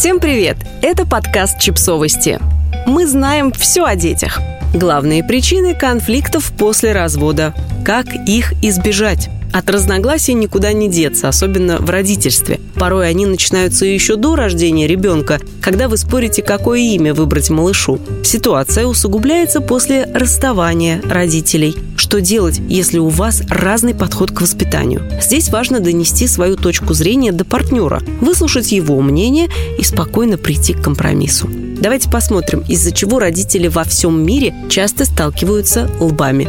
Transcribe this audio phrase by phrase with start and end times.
[0.00, 0.56] Всем привет!
[0.80, 2.38] Это подкаст «Чипсовости».
[2.86, 4.40] Мы знаем все о детях.
[4.72, 7.52] Главные причины конфликтов после развода.
[7.84, 9.28] Как их избежать?
[9.52, 12.60] От разногласий никуда не деться, особенно в родительстве.
[12.76, 17.98] Порой они начинаются еще до рождения ребенка, когда вы спорите, какое имя выбрать малышу.
[18.24, 21.74] Ситуация усугубляется после расставания родителей.
[21.96, 25.02] Что делать, если у вас разный подход к воспитанию?
[25.20, 29.48] Здесь важно донести свою точку зрения до партнера, выслушать его мнение
[29.78, 31.48] и спокойно прийти к компромиссу.
[31.80, 36.48] Давайте посмотрим, из-за чего родители во всем мире часто сталкиваются лбами.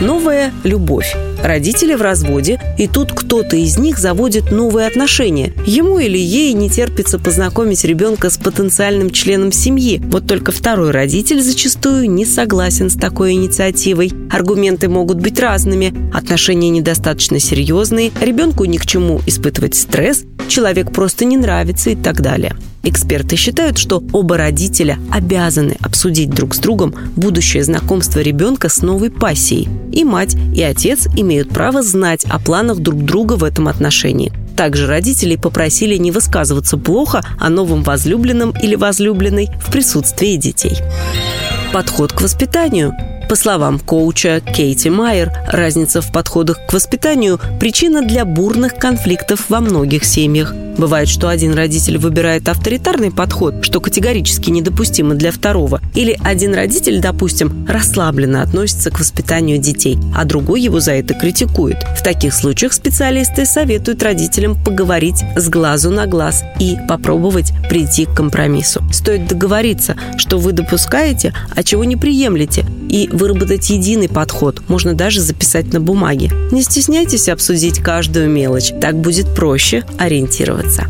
[0.00, 1.16] Новая любовь.
[1.42, 5.52] Родители в разводе, и тут кто-то из них заводит новые отношения.
[5.66, 10.00] Ему или ей не терпится познакомить ребенка с потенциальным членом семьи.
[10.04, 14.12] Вот только второй родитель зачастую не согласен с такой инициативой.
[14.30, 15.94] Аргументы могут быть разными.
[16.12, 22.20] Отношения недостаточно серьезные, ребенку ни к чему испытывать стресс, человек просто не нравится и так
[22.20, 22.54] далее.
[22.82, 29.10] Эксперты считают, что оба родителя обязаны обсудить друг с другом будущее знакомство ребенка с новой
[29.10, 29.68] пассией.
[29.92, 34.32] И мать, и отец имеют право знать о планах друг друга в этом отношении.
[34.56, 40.76] Также родителей попросили не высказываться плохо о новом возлюбленном или возлюбленной в присутствии детей.
[41.72, 42.92] Подход к воспитанию–
[43.30, 49.60] по словам коуча Кейти Майер, разница в подходах к воспитанию– причина для бурных конфликтов во
[49.60, 50.52] многих семьях.
[50.76, 55.80] Бывает, что один родитель выбирает авторитарный подход, что категорически недопустимо для второго.
[55.94, 61.76] Или один родитель, допустим, расслабленно относится к воспитанию детей, а другой его за это критикует.
[61.96, 68.14] В таких случаях специалисты советуют родителям поговорить с глазу на глаз и попробовать прийти к
[68.14, 68.82] компромиссу.
[68.92, 75.20] Стоит договориться, что вы допускаете, а чего не приемлете, и выработать единый подход, можно даже
[75.20, 76.30] записать на бумаге.
[76.50, 80.86] Не стесняйтесь обсудить каждую мелочь, так будет проще ориентироваться.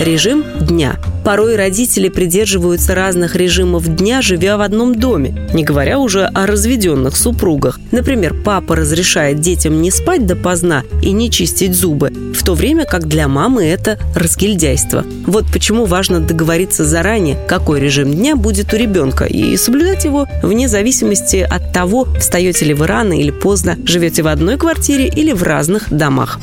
[0.00, 0.96] Режим дня.
[1.24, 7.16] Порой родители придерживаются разных режимов дня, живя в одном доме, не говоря уже о разведенных
[7.16, 7.78] супругах.
[7.92, 13.06] Например, папа разрешает детям не спать допоздна и не чистить зубы, в то время как
[13.06, 15.04] для мамы это разгильдяйство.
[15.26, 20.68] Вот почему важно договориться заранее, какой режим дня будет у ребенка, и соблюдать его вне
[20.68, 25.44] зависимости от того, встаете ли вы рано или поздно, живете в одной квартире или в
[25.44, 26.40] разных домах.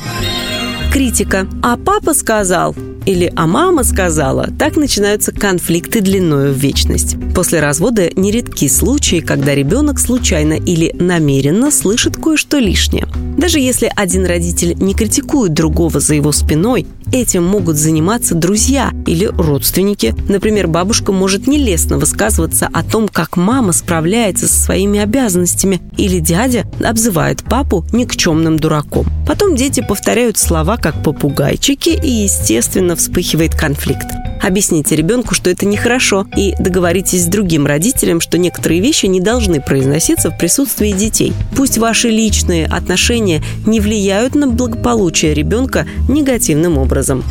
[0.92, 1.46] Критика.
[1.62, 2.74] А папа сказал,
[3.06, 7.16] или «а мама сказала», так начинаются конфликты длиною в вечность.
[7.34, 13.06] После развода нередки случаи, когда ребенок случайно или намеренно слышит кое-что лишнее.
[13.36, 19.26] Даже если один родитель не критикует другого за его спиной, этим могут заниматься друзья или
[19.26, 20.14] родственники.
[20.28, 26.64] Например, бабушка может нелестно высказываться о том, как мама справляется со своими обязанностями, или дядя
[26.82, 29.06] обзывает папу никчемным дураком.
[29.26, 34.06] Потом дети повторяют слова как попугайчики, и, естественно, вспыхивает конфликт.
[34.42, 39.60] Объясните ребенку, что это нехорошо, и договоритесь с другим родителем, что некоторые вещи не должны
[39.60, 41.32] произноситься в присутствии детей.
[41.56, 47.24] Пусть ваши личные отношения не влияют на благополучие ребенка негативным образом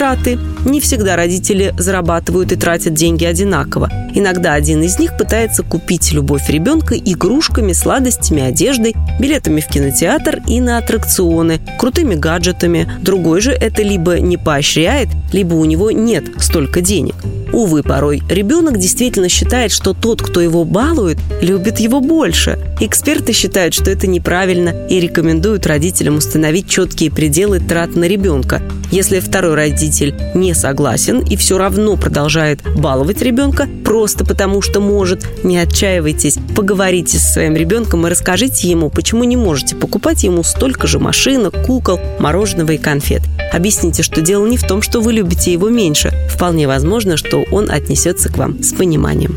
[0.00, 0.38] траты.
[0.64, 3.90] Не всегда родители зарабатывают и тратят деньги одинаково.
[4.14, 10.60] Иногда один из них пытается купить любовь ребенка игрушками, сладостями, одеждой, билетами в кинотеатр и
[10.60, 12.90] на аттракционы, крутыми гаджетами.
[13.00, 17.14] Другой же это либо не поощряет, либо у него нет столько денег.
[17.52, 22.58] Увы, порой ребенок действительно считает, что тот, кто его балует, любит его больше.
[22.82, 28.62] Эксперты считают, что это неправильно и рекомендуют родителям установить четкие пределы трат на ребенка.
[28.90, 35.28] Если второй родитель не согласен и все равно продолжает баловать ребенка, просто потому что может,
[35.44, 40.86] не отчаивайтесь, поговорите со своим ребенком и расскажите ему, почему не можете покупать ему столько
[40.86, 43.20] же машинок, кукол, мороженого и конфет.
[43.52, 46.12] Объясните, что дело не в том, что вы любите его меньше.
[46.30, 49.36] Вполне возможно, что он отнесется к вам с пониманием.